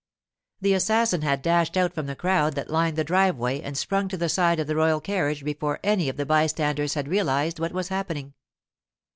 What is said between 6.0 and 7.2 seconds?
of the bystanders had